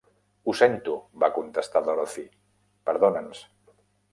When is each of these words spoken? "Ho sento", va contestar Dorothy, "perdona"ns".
"Ho 0.45 0.53
sento", 0.61 0.95
va 1.25 1.29
contestar 1.35 1.83
Dorothy, 1.91 2.25
"perdona"ns". 2.91 3.45